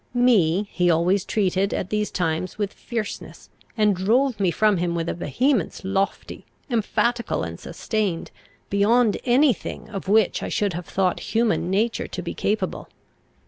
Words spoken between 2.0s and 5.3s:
times, with fierceness, and drove me from him with a